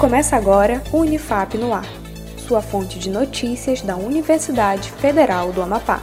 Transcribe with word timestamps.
Começa 0.00 0.34
agora 0.34 0.82
o 0.94 1.00
Unifap 1.00 1.58
no 1.58 1.74
Ar, 1.74 1.84
sua 2.38 2.62
fonte 2.62 2.98
de 2.98 3.10
notícias 3.10 3.82
da 3.82 3.96
Universidade 3.96 4.90
Federal 4.92 5.52
do 5.52 5.60
Amapá. 5.60 6.02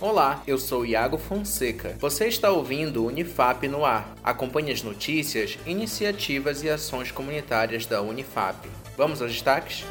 Olá, 0.00 0.40
eu 0.46 0.56
sou 0.56 0.86
Iago 0.86 1.18
Fonseca. 1.18 1.96
Você 1.98 2.28
está 2.28 2.52
ouvindo 2.52 3.02
o 3.02 3.08
Unifap 3.08 3.66
no 3.66 3.84
ar. 3.84 4.14
Acompanhe 4.22 4.70
as 4.70 4.84
notícias, 4.84 5.58
iniciativas 5.66 6.62
e 6.62 6.70
ações 6.70 7.10
comunitárias 7.10 7.86
da 7.86 8.02
Unifap. 8.02 8.68
Vamos 8.96 9.20
aos 9.20 9.32
destaques? 9.32 9.84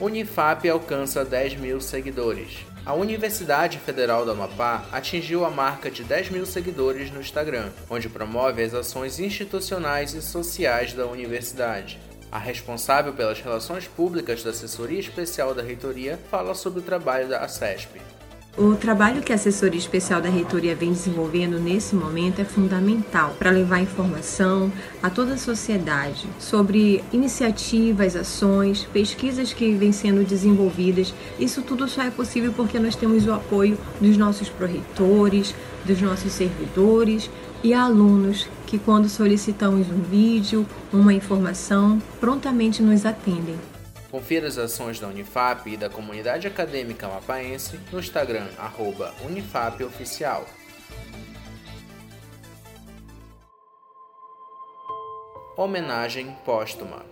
Unifap 0.00 0.68
alcança 0.68 1.24
10 1.24 1.56
mil 1.56 1.80
seguidores. 1.80 2.58
A 2.84 2.92
Universidade 2.92 3.78
Federal 3.78 4.24
do 4.24 4.32
Amapá 4.32 4.84
atingiu 4.92 5.44
a 5.44 5.50
marca 5.50 5.90
de 5.90 6.04
10 6.04 6.30
mil 6.30 6.44
seguidores 6.44 7.10
no 7.10 7.20
Instagram, 7.20 7.70
onde 7.88 8.08
promove 8.08 8.62
as 8.62 8.74
ações 8.74 9.18
institucionais 9.18 10.12
e 10.12 10.20
sociais 10.20 10.92
da 10.92 11.06
universidade. 11.06 11.98
A 12.30 12.38
responsável 12.38 13.12
pelas 13.12 13.40
relações 13.40 13.86
públicas 13.86 14.42
da 14.42 14.50
Assessoria 14.50 15.00
Especial 15.00 15.54
da 15.54 15.62
Reitoria 15.62 16.18
fala 16.30 16.54
sobre 16.54 16.80
o 16.80 16.82
trabalho 16.82 17.28
da 17.28 17.38
ACESP. 17.38 18.00
O 18.56 18.76
trabalho 18.76 19.20
que 19.20 19.32
a 19.32 19.34
assessoria 19.34 19.80
especial 19.80 20.20
da 20.20 20.28
reitoria 20.28 20.76
vem 20.76 20.92
desenvolvendo 20.92 21.58
nesse 21.58 21.96
momento 21.96 22.40
é 22.40 22.44
fundamental 22.44 23.34
para 23.36 23.50
levar 23.50 23.80
informação 23.80 24.70
a 25.02 25.10
toda 25.10 25.34
a 25.34 25.36
sociedade 25.36 26.28
sobre 26.38 27.02
iniciativas, 27.12 28.14
ações, 28.14 28.84
pesquisas 28.92 29.52
que 29.52 29.74
vêm 29.74 29.90
sendo 29.90 30.24
desenvolvidas. 30.24 31.12
Isso 31.36 31.62
tudo 31.62 31.88
só 31.88 32.04
é 32.04 32.10
possível 32.12 32.52
porque 32.52 32.78
nós 32.78 32.94
temos 32.94 33.26
o 33.26 33.32
apoio 33.32 33.76
dos 34.00 34.16
nossos 34.16 34.48
proreitores, 34.48 35.52
dos 35.84 36.00
nossos 36.00 36.32
servidores 36.32 37.28
e 37.60 37.74
alunos 37.74 38.48
que, 38.68 38.78
quando 38.78 39.08
solicitamos 39.08 39.88
um 39.90 40.00
vídeo, 40.00 40.64
uma 40.92 41.12
informação, 41.12 42.00
prontamente 42.20 42.80
nos 42.80 43.04
atendem. 43.04 43.73
Confira 44.14 44.46
as 44.46 44.56
ações 44.56 45.00
da 45.00 45.08
Unifap 45.08 45.68
e 45.68 45.76
da 45.76 45.90
comunidade 45.90 46.46
acadêmica 46.46 47.08
mapaense 47.08 47.80
no 47.90 47.98
Instagram 47.98 48.46
@unifapoficial. 49.26 50.46
Homenagem 55.56 56.32
póstuma. 56.44 57.04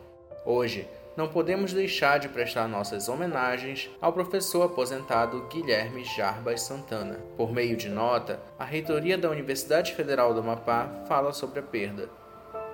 Hoje, 0.46 0.86
não 1.16 1.26
podemos 1.26 1.72
deixar 1.72 2.20
de 2.20 2.28
prestar 2.28 2.68
nossas 2.68 3.08
homenagens 3.08 3.90
ao 4.00 4.12
professor 4.12 4.62
aposentado 4.62 5.48
Guilherme 5.48 6.04
Jarbas 6.04 6.62
Santana. 6.62 7.18
Por 7.36 7.50
meio 7.50 7.76
de 7.76 7.88
nota, 7.88 8.40
a 8.56 8.64
reitoria 8.64 9.18
da 9.18 9.28
Universidade 9.28 9.92
Federal 9.92 10.32
do 10.32 10.38
Amapá 10.38 11.02
fala 11.08 11.32
sobre 11.32 11.58
a 11.58 11.64
perda. 11.64 12.08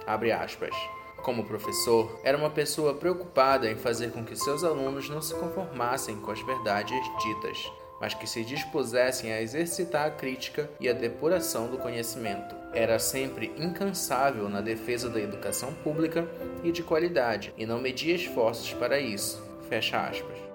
Abre 0.06 0.32
aspas. 0.32 0.76
Como 1.22 1.44
professor, 1.44 2.18
era 2.22 2.38
uma 2.38 2.50
pessoa 2.50 2.94
preocupada 2.94 3.70
em 3.70 3.76
fazer 3.76 4.12
com 4.12 4.24
que 4.24 4.36
seus 4.36 4.64
alunos 4.64 5.08
não 5.08 5.20
se 5.20 5.34
conformassem 5.34 6.16
com 6.20 6.30
as 6.30 6.40
verdades 6.40 6.98
ditas, 7.22 7.70
mas 8.00 8.14
que 8.14 8.26
se 8.26 8.44
dispusessem 8.44 9.32
a 9.32 9.42
exercitar 9.42 10.06
a 10.06 10.10
crítica 10.10 10.70
e 10.80 10.88
a 10.88 10.92
depuração 10.92 11.68
do 11.68 11.78
conhecimento. 11.78 12.54
Era 12.72 12.98
sempre 12.98 13.52
incansável 13.58 14.48
na 14.48 14.60
defesa 14.60 15.08
da 15.08 15.20
educação 15.20 15.72
pública 15.74 16.28
e 16.62 16.70
de 16.70 16.82
qualidade 16.82 17.52
e 17.56 17.66
não 17.66 17.80
media 17.80 18.14
esforços 18.14 18.72
para 18.72 19.00
isso. 19.00 19.42
Fecha 19.68 20.00
aspas. 20.00 20.47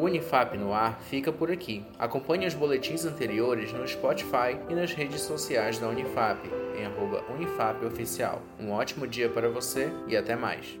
O 0.00 0.04
Unifap 0.04 0.56
no 0.56 0.72
ar 0.72 0.98
fica 0.98 1.30
por 1.30 1.50
aqui. 1.50 1.84
Acompanhe 1.98 2.46
os 2.46 2.54
boletins 2.54 3.04
anteriores 3.04 3.70
no 3.70 3.86
Spotify 3.86 4.56
e 4.70 4.74
nas 4.74 4.94
redes 4.94 5.20
sociais 5.20 5.78
da 5.78 5.88
Unifap, 5.88 6.40
em 6.74 6.86
arroba 6.86 7.22
unifapoficial. 7.34 8.40
Um 8.58 8.70
ótimo 8.70 9.06
dia 9.06 9.28
para 9.28 9.50
você 9.50 9.92
e 10.08 10.16
até 10.16 10.34
mais. 10.34 10.80